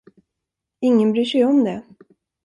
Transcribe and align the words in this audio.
Ingen 0.81 1.11
bryr 1.13 1.25
sig 1.25 1.45
om 1.45 1.63
det. 1.63 1.83